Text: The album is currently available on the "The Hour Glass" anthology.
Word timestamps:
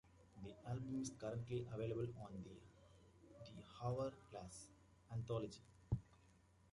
The 0.43 0.55
album 0.67 0.97
is 0.99 1.11
currently 1.11 1.67
available 1.71 2.07
on 2.25 2.31
the 2.43 3.53
"The 3.53 3.61
Hour 3.83 4.11
Glass" 4.31 4.65
anthology. 5.13 5.61